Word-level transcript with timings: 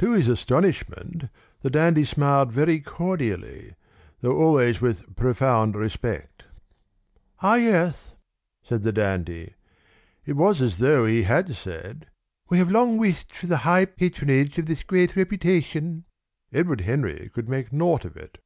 To 0.00 0.10
his 0.14 0.26
astonishment 0.26 1.28
the 1.60 1.70
dandy 1.70 2.04
smiled 2.04 2.50
very 2.50 2.80
cordially, 2.80 3.76
though 4.20 4.36
always 4.36 4.80
with 4.80 5.14
profound 5.14 5.76
respect. 5.76 6.42
"Ah, 7.38 7.54
yes!" 7.54 8.16
said 8.64 8.82
the 8.82 8.90
dandy. 8.90 9.54
It 10.26 10.32
was 10.32 10.60
as 10.60 10.78
though 10.78 11.06
he 11.06 11.22
had 11.22 11.54
said: 11.54 12.06
"We 12.48 12.58
have 12.58 12.72
long 12.72 12.98
wished 12.98 13.32
for 13.32 13.46
the 13.46 13.58
high 13.58 13.84
patronage 13.84 14.58
of 14.58 14.66
this 14.66 14.82
great 14.82 15.14
reputation." 15.14 16.02
Edward 16.52 16.80
Henry 16.80 17.30
could 17.32 17.48
make 17.48 17.72
naught 17.72 18.04
of 18.04 18.16
it. 18.16 18.38